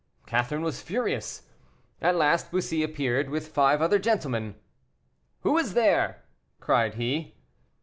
[0.25, 1.43] Catherine was furious.
[2.01, 4.55] At last Bussy appeared, with five other gentlemen.
[5.41, 6.23] "Who is there?"
[6.59, 7.35] cried he.